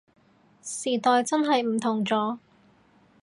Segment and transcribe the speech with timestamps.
[0.63, 2.39] 時代真係唔同咗